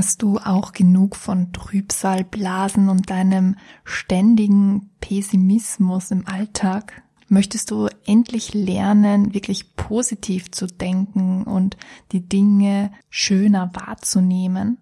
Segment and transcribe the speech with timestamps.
[0.00, 7.02] Hast du auch genug von Trübsalblasen und deinem ständigen Pessimismus im Alltag?
[7.28, 11.76] Möchtest du endlich lernen, wirklich positiv zu denken und
[12.12, 14.78] die Dinge schöner wahrzunehmen?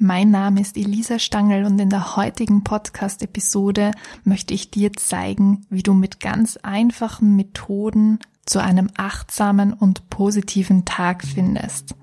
[0.00, 3.92] Mein Name ist Elisa Stangl und in der heutigen Podcast-Episode
[4.24, 10.84] möchte ich dir zeigen, wie du mit ganz einfachen Methoden zu einem achtsamen und positiven
[10.84, 11.94] Tag findest.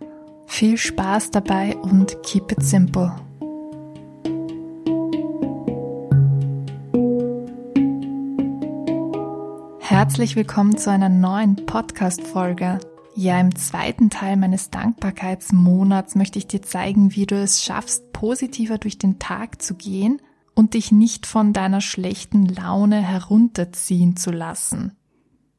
[0.48, 3.14] Viel Spaß dabei und keep it simple.
[9.80, 12.80] Herzlich willkommen zu einer neuen Podcast-Folge.
[13.16, 18.78] Ja, im zweiten Teil meines Dankbarkeitsmonats möchte ich dir zeigen, wie du es schaffst, positiver
[18.78, 20.22] durch den Tag zu gehen
[20.54, 24.96] und dich nicht von deiner schlechten Laune herunterziehen zu lassen.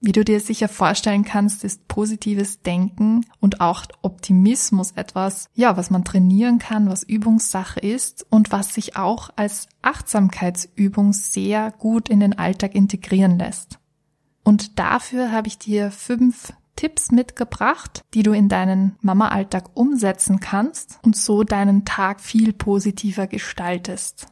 [0.01, 5.91] Wie du dir sicher vorstellen kannst, ist positives Denken und auch Optimismus etwas, ja, was
[5.91, 12.21] man trainieren kann, was Übungssache ist und was sich auch als Achtsamkeitsübung sehr gut in
[12.21, 13.79] den Alltag integrieren lässt.
[14.45, 21.01] Und dafür habe ich dir fünf Tipps mitgebracht, die du in deinen Mama-Alltag umsetzen kannst
[21.03, 24.27] und so deinen Tag viel positiver gestaltest.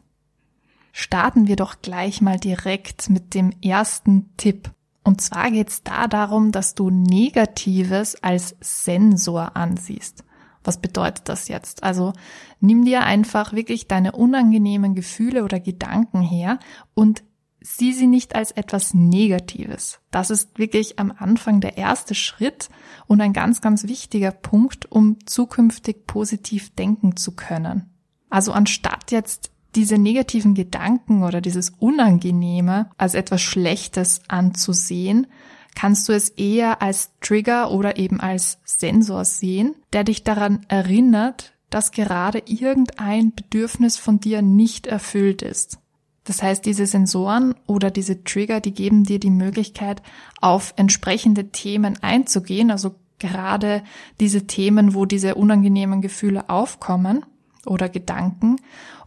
[0.92, 4.70] Starten wir doch gleich mal direkt mit dem ersten Tipp.
[5.04, 10.24] Und zwar geht es da darum, dass du Negatives als Sensor ansiehst.
[10.64, 11.82] Was bedeutet das jetzt?
[11.82, 12.14] Also
[12.60, 16.58] nimm dir einfach wirklich deine unangenehmen Gefühle oder Gedanken her
[16.94, 17.22] und
[17.60, 20.00] sieh sie nicht als etwas Negatives.
[20.10, 22.70] Das ist wirklich am Anfang der erste Schritt
[23.06, 27.90] und ein ganz, ganz wichtiger Punkt, um zukünftig positiv denken zu können.
[28.30, 35.26] Also anstatt jetzt diese negativen Gedanken oder dieses Unangenehme als etwas Schlechtes anzusehen,
[35.74, 41.52] kannst du es eher als Trigger oder eben als Sensor sehen, der dich daran erinnert,
[41.70, 45.78] dass gerade irgendein Bedürfnis von dir nicht erfüllt ist.
[46.22, 50.00] Das heißt, diese Sensoren oder diese Trigger, die geben dir die Möglichkeit,
[50.40, 53.82] auf entsprechende Themen einzugehen, also gerade
[54.20, 57.26] diese Themen, wo diese unangenehmen Gefühle aufkommen
[57.66, 58.56] oder Gedanken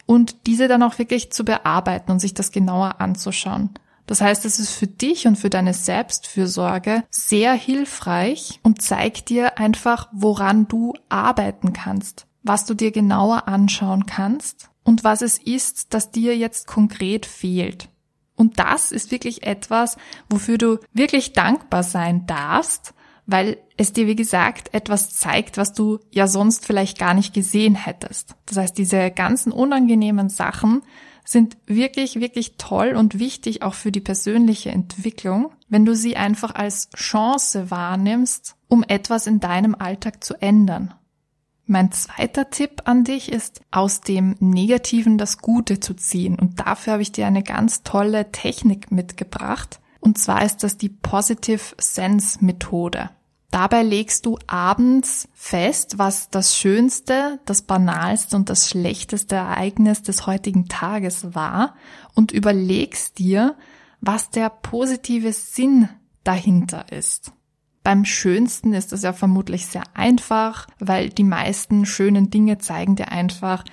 [0.07, 3.69] und diese dann auch wirklich zu bearbeiten und sich das genauer anzuschauen.
[4.07, 9.59] Das heißt, es ist für dich und für deine Selbstfürsorge sehr hilfreich und zeigt dir
[9.59, 15.93] einfach, woran du arbeiten kannst, was du dir genauer anschauen kannst und was es ist,
[15.93, 17.89] das dir jetzt konkret fehlt.
[18.35, 19.97] Und das ist wirklich etwas,
[20.29, 22.93] wofür du wirklich dankbar sein darfst,
[23.27, 27.75] weil es dir, wie gesagt, etwas zeigt, was du ja sonst vielleicht gar nicht gesehen
[27.75, 28.35] hättest.
[28.47, 30.81] Das heißt, diese ganzen unangenehmen Sachen
[31.25, 36.55] sind wirklich, wirklich toll und wichtig auch für die persönliche Entwicklung, wenn du sie einfach
[36.55, 40.93] als Chance wahrnimmst, um etwas in deinem Alltag zu ändern.
[41.65, 46.39] Mein zweiter Tipp an dich ist, aus dem Negativen das Gute zu ziehen.
[46.39, 49.81] Und dafür habe ich dir eine ganz tolle Technik mitgebracht.
[50.07, 53.09] Und zwar ist das die Positive Sense Methode.
[53.51, 60.25] Dabei legst du abends fest, was das schönste, das banalste und das schlechteste Ereignis des
[60.25, 61.75] heutigen Tages war
[62.15, 63.57] und überlegst dir,
[63.99, 65.89] was der positive Sinn
[66.23, 67.33] dahinter ist.
[67.83, 73.11] Beim schönsten ist das ja vermutlich sehr einfach, weil die meisten schönen Dinge zeigen dir
[73.11, 73.65] einfach,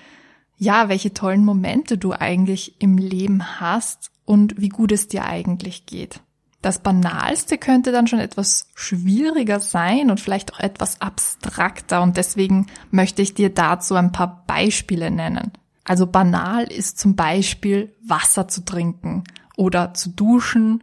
[0.56, 5.86] ja, welche tollen Momente du eigentlich im Leben hast und wie gut es dir eigentlich
[5.86, 6.20] geht.
[6.62, 12.68] Das Banalste könnte dann schon etwas schwieriger sein und vielleicht auch etwas abstrakter und deswegen
[12.90, 15.52] möchte ich dir dazu ein paar Beispiele nennen.
[15.84, 19.24] Also banal ist zum Beispiel Wasser zu trinken
[19.56, 20.82] oder zu duschen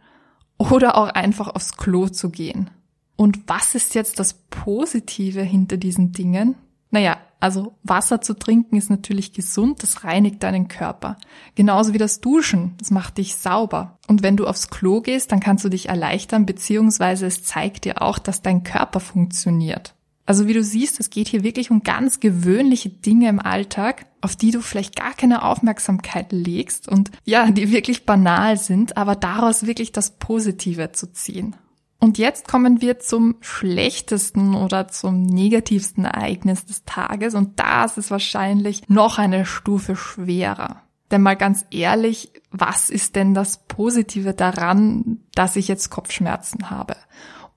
[0.56, 2.70] oder auch einfach aufs Klo zu gehen.
[3.16, 6.54] Und was ist jetzt das Positive hinter diesen Dingen?
[6.90, 11.16] Naja, also Wasser zu trinken ist natürlich gesund, das reinigt deinen Körper.
[11.56, 13.98] Genauso wie das Duschen, das macht dich sauber.
[14.06, 18.00] Und wenn du aufs Klo gehst, dann kannst du dich erleichtern, beziehungsweise es zeigt dir
[18.00, 19.96] auch, dass dein Körper funktioniert.
[20.24, 24.36] Also wie du siehst, es geht hier wirklich um ganz gewöhnliche Dinge im Alltag, auf
[24.36, 29.66] die du vielleicht gar keine Aufmerksamkeit legst und ja, die wirklich banal sind, aber daraus
[29.66, 31.56] wirklich das Positive zu ziehen.
[32.02, 38.10] Und jetzt kommen wir zum schlechtesten oder zum negativsten Ereignis des Tages und das ist
[38.10, 40.82] wahrscheinlich noch eine Stufe schwerer.
[41.12, 46.96] Denn mal ganz ehrlich, was ist denn das Positive daran, dass ich jetzt Kopfschmerzen habe?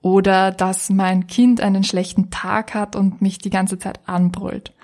[0.00, 4.74] Oder dass mein Kind einen schlechten Tag hat und mich die ganze Zeit anbrüllt?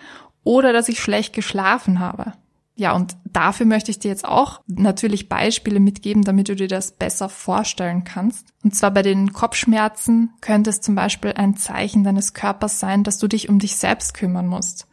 [0.43, 2.32] Oder dass ich schlecht geschlafen habe?
[2.75, 6.93] Ja, und dafür möchte ich dir jetzt auch natürlich Beispiele mitgeben, damit du dir das
[6.93, 8.49] besser vorstellen kannst.
[8.65, 13.19] Und zwar bei den Kopfschmerzen könnte es zum Beispiel ein Zeichen deines Körpers sein, dass
[13.19, 14.87] du dich um dich selbst kümmern musst.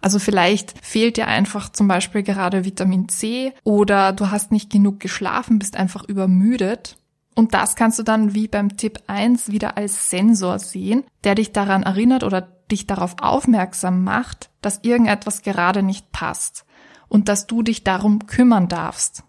[0.00, 5.00] Also vielleicht fehlt dir einfach zum Beispiel gerade Vitamin C oder du hast nicht genug
[5.00, 6.96] geschlafen, bist einfach übermüdet.
[7.34, 11.52] Und das kannst du dann wie beim Tipp 1 wieder als Sensor sehen, der dich
[11.52, 16.65] daran erinnert oder dich darauf aufmerksam macht, dass irgendetwas gerade nicht passt
[17.08, 19.22] und dass du dich darum kümmern darfst.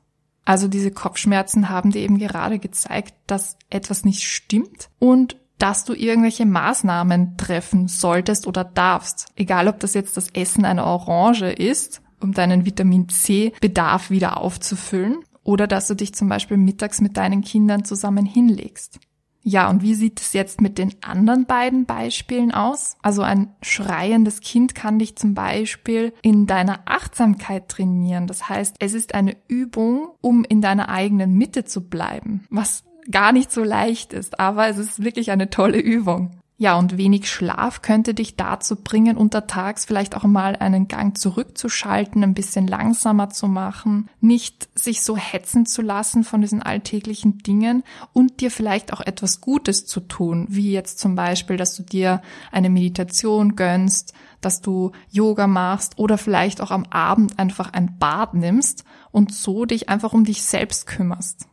[0.45, 5.93] Also diese Kopfschmerzen haben dir eben gerade gezeigt, dass etwas nicht stimmt und dass du
[5.93, 9.27] irgendwelche Maßnahmen treffen solltest oder darfst.
[9.35, 14.37] Egal, ob das jetzt das Essen einer Orange ist, um deinen Vitamin C Bedarf wieder
[14.37, 18.99] aufzufüllen, oder dass du dich zum Beispiel mittags mit deinen Kindern zusammen hinlegst.
[19.49, 22.97] Ja, und wie sieht es jetzt mit den anderen beiden Beispielen aus?
[23.01, 28.27] Also ein schreiendes Kind kann dich zum Beispiel in deiner Achtsamkeit trainieren.
[28.27, 33.31] Das heißt, es ist eine Übung, um in deiner eigenen Mitte zu bleiben, was gar
[33.31, 36.31] nicht so leicht ist, aber es ist wirklich eine tolle Übung.
[36.59, 42.23] Ja, und wenig Schlaf könnte dich dazu bringen, untertags vielleicht auch mal einen Gang zurückzuschalten,
[42.23, 47.83] ein bisschen langsamer zu machen, nicht sich so hetzen zu lassen von diesen alltäglichen Dingen
[48.11, 52.23] und dir vielleicht auch etwas Gutes zu tun, wie jetzt zum Beispiel, dass du dir
[52.51, 58.33] eine Meditation gönnst, dass du Yoga machst oder vielleicht auch am Abend einfach ein Bad
[58.33, 61.47] nimmst und so dich einfach um dich selbst kümmerst.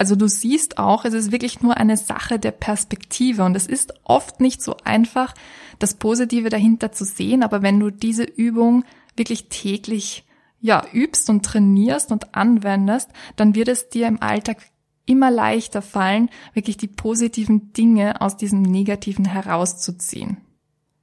[0.00, 3.92] Also du siehst auch, es ist wirklich nur eine Sache der Perspektive und es ist
[4.02, 5.34] oft nicht so einfach,
[5.78, 10.24] das Positive dahinter zu sehen, aber wenn du diese Übung wirklich täglich
[10.58, 14.70] ja, übst und trainierst und anwendest, dann wird es dir im Alltag
[15.04, 20.38] immer leichter fallen, wirklich die positiven Dinge aus diesem Negativen herauszuziehen.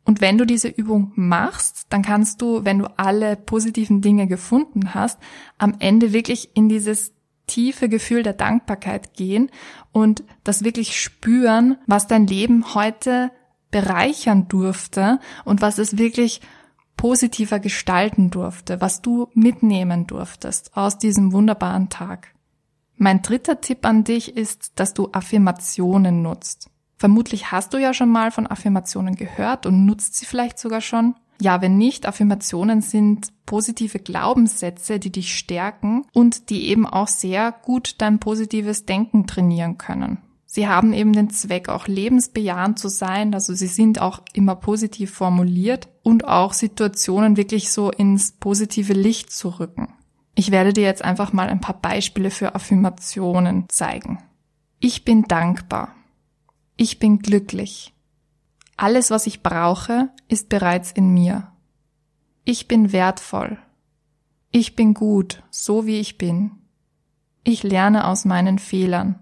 [0.06, 4.96] Und wenn du diese Übung machst, dann kannst du, wenn du alle positiven Dinge gefunden
[4.96, 5.20] hast,
[5.60, 7.14] am Ende wirklich in dieses
[7.48, 9.50] tiefe Gefühl der Dankbarkeit gehen
[9.92, 13.32] und das wirklich spüren, was dein Leben heute
[13.72, 16.42] bereichern durfte und was es wirklich
[16.96, 22.34] positiver gestalten durfte, was du mitnehmen durftest aus diesem wunderbaren Tag.
[22.96, 26.70] Mein dritter Tipp an dich ist, dass du Affirmationen nutzt.
[26.98, 31.14] Vermutlich hast du ja schon mal von Affirmationen gehört und nutzt sie vielleicht sogar schon.
[31.40, 37.52] Ja, wenn nicht, Affirmationen sind positive Glaubenssätze, die dich stärken und die eben auch sehr
[37.52, 40.20] gut dein positives Denken trainieren können.
[40.46, 45.12] Sie haben eben den Zweck, auch lebensbejahend zu sein, also sie sind auch immer positiv
[45.12, 49.90] formuliert und auch Situationen wirklich so ins positive Licht zu rücken.
[50.34, 54.20] Ich werde dir jetzt einfach mal ein paar Beispiele für Affirmationen zeigen.
[54.80, 55.94] Ich bin dankbar.
[56.78, 57.94] Ich bin glücklich.
[58.78, 61.52] Alles, was ich brauche, ist bereits in mir.
[62.46, 63.58] Ich bin wertvoll.
[64.52, 66.52] Ich bin gut, so wie ich bin.
[67.44, 69.20] Ich lerne aus meinen Fehlern.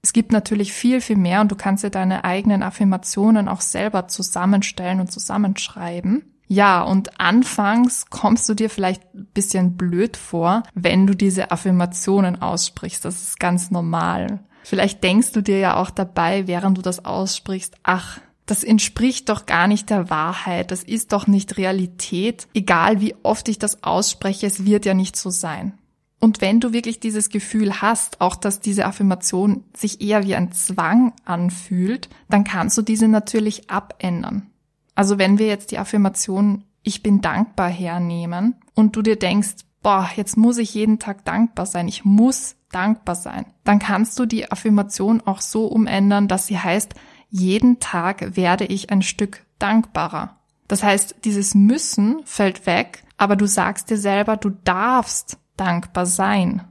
[0.00, 4.06] Es gibt natürlich viel, viel mehr und du kannst dir deine eigenen Affirmationen auch selber
[4.06, 6.24] zusammenstellen und zusammenschreiben.
[6.46, 12.40] Ja, und anfangs kommst du dir vielleicht ein bisschen blöd vor, wenn du diese Affirmationen
[12.40, 13.04] aussprichst.
[13.04, 14.40] Das ist ganz normal.
[14.62, 19.46] Vielleicht denkst du dir ja auch dabei, während du das aussprichst, ach, das entspricht doch
[19.46, 24.46] gar nicht der Wahrheit, das ist doch nicht Realität, egal wie oft ich das ausspreche,
[24.46, 25.74] es wird ja nicht so sein.
[26.20, 30.50] Und wenn du wirklich dieses Gefühl hast, auch dass diese Affirmation sich eher wie ein
[30.50, 34.50] Zwang anfühlt, dann kannst du diese natürlich abändern.
[34.96, 40.08] Also wenn wir jetzt die Affirmation ich bin dankbar hernehmen und du dir denkst, boah,
[40.16, 44.50] jetzt muss ich jeden Tag dankbar sein, ich muss dankbar sein, dann kannst du die
[44.50, 46.94] Affirmation auch so umändern, dass sie heißt,
[47.30, 50.36] jeden Tag werde ich ein Stück dankbarer.
[50.66, 56.64] Das heißt, dieses Müssen fällt weg, aber du sagst dir selber, du darfst dankbar sein.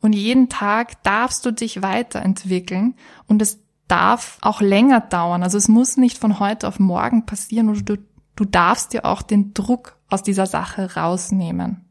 [0.00, 2.94] Und jeden Tag darfst du dich weiterentwickeln
[3.26, 5.42] und es darf auch länger dauern.
[5.42, 7.96] Also es muss nicht von heute auf morgen passieren und du,
[8.34, 11.84] du darfst dir auch den Druck aus dieser Sache rausnehmen.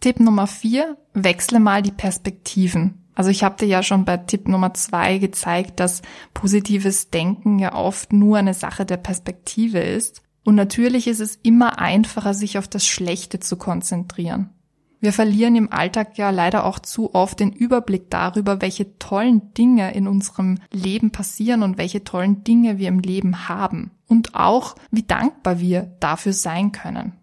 [0.00, 3.01] Tipp Nummer vier, wechsle mal die Perspektiven.
[3.14, 6.02] Also ich habe dir ja schon bei Tipp Nummer zwei gezeigt, dass
[6.34, 10.22] positives Denken ja oft nur eine Sache der Perspektive ist.
[10.44, 14.50] Und natürlich ist es immer einfacher, sich auf das Schlechte zu konzentrieren.
[15.02, 19.92] Wir verlieren im Alltag ja leider auch zu oft den Überblick darüber, welche tollen Dinge
[19.94, 23.90] in unserem Leben passieren und welche tollen Dinge wir im Leben haben.
[24.06, 27.14] Und auch, wie dankbar wir dafür sein können.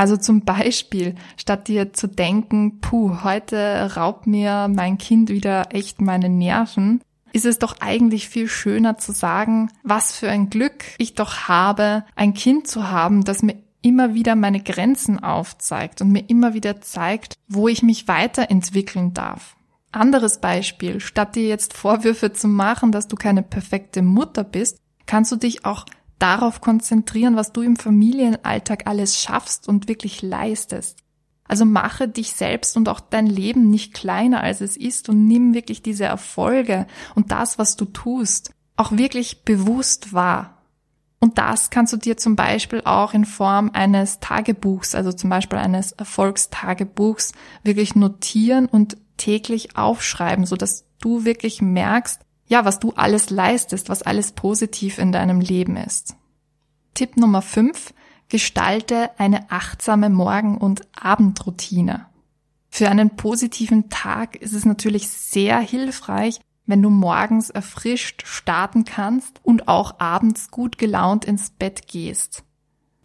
[0.00, 6.00] Also zum Beispiel, statt dir zu denken, puh, heute raubt mir mein Kind wieder echt
[6.00, 7.02] meine Nerven,
[7.34, 12.06] ist es doch eigentlich viel schöner zu sagen, was für ein Glück ich doch habe,
[12.16, 16.80] ein Kind zu haben, das mir immer wieder meine Grenzen aufzeigt und mir immer wieder
[16.80, 19.54] zeigt, wo ich mich weiterentwickeln darf.
[19.92, 25.30] Anderes Beispiel, statt dir jetzt Vorwürfe zu machen, dass du keine perfekte Mutter bist, kannst
[25.30, 25.84] du dich auch
[26.20, 30.98] darauf konzentrieren, was du im Familienalltag alles schaffst und wirklich leistest.
[31.44, 35.52] Also mache dich selbst und auch dein Leben nicht kleiner als es ist und nimm
[35.52, 36.86] wirklich diese Erfolge
[37.16, 40.58] und das, was du tust, auch wirklich bewusst wahr.
[41.18, 45.58] Und das kannst du dir zum Beispiel auch in Form eines Tagebuchs, also zum Beispiel
[45.58, 52.92] eines Erfolgstagebuchs, wirklich notieren und täglich aufschreiben, so dass du wirklich merkst, ja, was du
[52.96, 56.16] alles leistest, was alles positiv in deinem Leben ist.
[56.94, 57.94] Tipp Nummer 5.
[58.28, 62.06] Gestalte eine achtsame Morgen- und Abendroutine.
[62.68, 69.40] Für einen positiven Tag ist es natürlich sehr hilfreich, wenn du morgens erfrischt starten kannst
[69.44, 72.42] und auch abends gut gelaunt ins Bett gehst.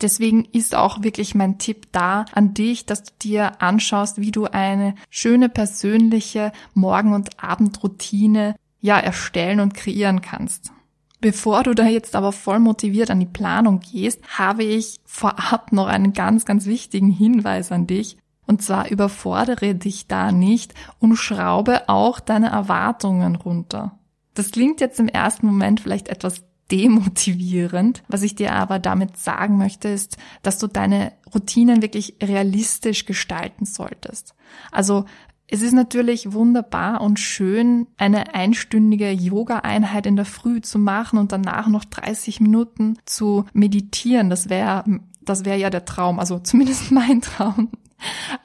[0.02, 4.46] Deswegen ist auch wirklich mein Tipp da an dich, dass du dir anschaust, wie du
[4.46, 10.72] eine schöne persönliche Morgen- und Abendroutine ja erstellen und kreieren kannst.
[11.20, 15.88] Bevor du da jetzt aber voll motiviert an die Planung gehst, habe ich vorab noch
[15.88, 18.18] einen ganz, ganz wichtigen Hinweis an dich.
[18.46, 23.98] Und zwar überfordere dich da nicht und schraube auch deine Erwartungen runter.
[24.36, 28.04] Das klingt jetzt im ersten Moment vielleicht etwas demotivierend.
[28.08, 33.66] Was ich dir aber damit sagen möchte, ist, dass du deine Routinen wirklich realistisch gestalten
[33.66, 34.36] solltest.
[34.72, 35.06] Also
[35.48, 41.32] es ist natürlich wunderbar und schön, eine einstündige Yoga-Einheit in der Früh zu machen und
[41.32, 44.30] danach noch 30 Minuten zu meditieren.
[44.30, 44.84] Das wäre,
[45.22, 47.70] das wäre ja der Traum, also zumindest mein Traum.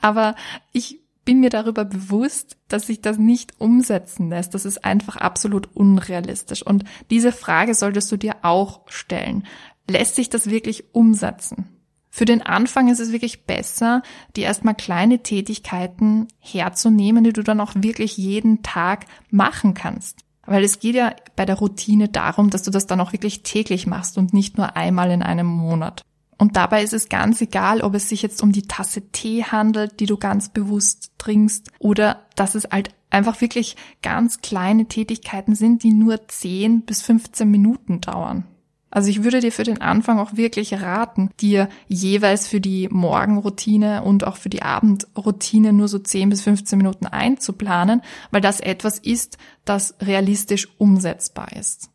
[0.00, 0.35] Aber
[0.73, 4.54] ich bin mir darüber bewusst, dass sich das nicht umsetzen lässt.
[4.54, 6.62] Das ist einfach absolut unrealistisch.
[6.62, 9.47] Und diese Frage solltest du dir auch stellen.
[9.88, 11.69] Lässt sich das wirklich umsetzen?
[12.11, 14.02] Für den Anfang ist es wirklich besser,
[14.35, 20.19] die erstmal kleine Tätigkeiten herzunehmen, die du dann auch wirklich jeden Tag machen kannst.
[20.45, 23.87] Weil es geht ja bei der Routine darum, dass du das dann auch wirklich täglich
[23.87, 26.02] machst und nicht nur einmal in einem Monat.
[26.37, 30.00] Und dabei ist es ganz egal, ob es sich jetzt um die Tasse Tee handelt,
[30.00, 35.83] die du ganz bewusst trinkst, oder dass es halt einfach wirklich ganz kleine Tätigkeiten sind,
[35.83, 38.47] die nur 10 bis 15 Minuten dauern.
[38.90, 44.02] Also ich würde dir für den Anfang auch wirklich raten, dir jeweils für die Morgenroutine
[44.02, 48.99] und auch für die Abendroutine nur so 10 bis 15 Minuten einzuplanen, weil das etwas
[48.99, 51.90] ist, das realistisch umsetzbar ist.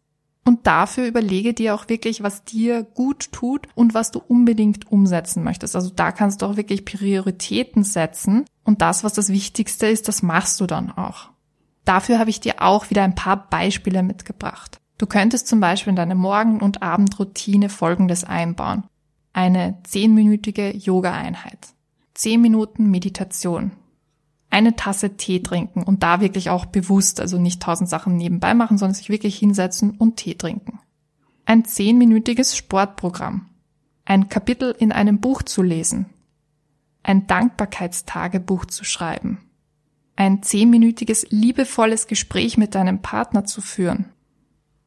[0.47, 5.43] Und dafür überlege dir auch wirklich, was dir gut tut und was du unbedingt umsetzen
[5.43, 5.75] möchtest.
[5.75, 10.21] Also da kannst du auch wirklich Prioritäten setzen und das, was das Wichtigste ist, das
[10.21, 11.29] machst du dann auch.
[11.83, 14.79] Dafür habe ich dir auch wieder ein paar Beispiele mitgebracht.
[14.97, 18.83] Du könntest zum Beispiel in deine Morgen- und Abendroutine Folgendes einbauen.
[19.33, 21.59] Eine zehnminütige Yoga-Einheit.
[22.13, 23.71] Zehn Minuten Meditation
[24.55, 28.77] eine Tasse Tee trinken und da wirklich auch bewusst, also nicht tausend Sachen nebenbei machen,
[28.77, 30.79] sondern sich wirklich hinsetzen und Tee trinken.
[31.45, 33.49] Ein zehnminütiges Sportprogramm.
[34.05, 36.05] Ein Kapitel in einem Buch zu lesen.
[37.03, 39.39] Ein Dankbarkeitstagebuch zu schreiben.
[40.15, 44.05] Ein zehnminütiges liebevolles Gespräch mit deinem Partner zu führen.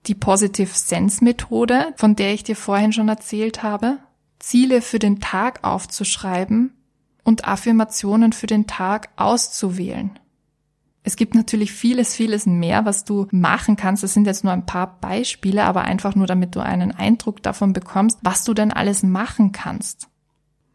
[0.08, 3.98] Die Positive Sense Methode, von der ich dir vorhin schon erzählt habe.
[4.38, 6.72] Ziele für den Tag aufzuschreiben
[7.24, 10.18] und Affirmationen für den Tag auszuwählen.
[11.02, 14.02] Es gibt natürlich vieles, vieles mehr, was du machen kannst.
[14.02, 17.72] Das sind jetzt nur ein paar Beispiele, aber einfach nur, damit du einen Eindruck davon
[17.72, 20.08] bekommst, was du denn alles machen kannst.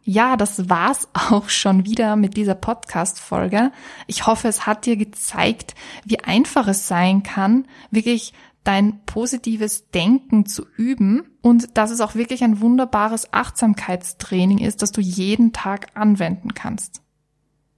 [0.03, 3.71] Ja, das war's auch schon wieder mit dieser Podcast-Folge.
[4.05, 5.73] Ich hoffe, es hat dir gezeigt,
[6.05, 8.33] wie einfach es sein kann, wirklich
[8.63, 14.91] dein positives Denken zu üben und dass es auch wirklich ein wunderbares Achtsamkeitstraining ist, das
[14.91, 17.01] du jeden Tag anwenden kannst.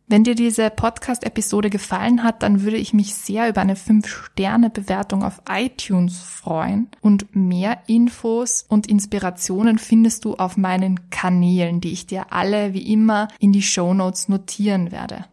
[0.07, 5.41] Wenn dir diese Podcast-Episode gefallen hat, dann würde ich mich sehr über eine 5-Sterne-Bewertung auf
[5.49, 6.89] iTunes freuen.
[7.01, 12.93] Und mehr Infos und Inspirationen findest du auf meinen Kanälen, die ich dir alle wie
[12.93, 15.25] immer in die Show Notes notieren werde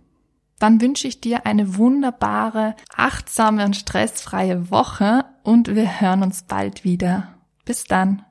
[0.63, 6.85] dann wünsche ich dir eine wunderbare, achtsame und stressfreie Woche und wir hören uns bald
[6.85, 7.35] wieder.
[7.65, 8.25] Bis dann.